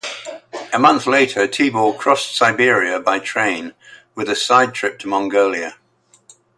A 0.73 0.79
month 0.79 1.05
later 1.05 1.47
Tibor 1.47 1.95
crossed 1.95 2.35
Siberia 2.35 2.99
by 2.99 3.19
train, 3.19 3.75
with 4.15 4.29
a 4.29 4.35
side 4.35 4.73
trip 4.73 4.97
to 4.97 5.07
Mongolia. 5.07 5.75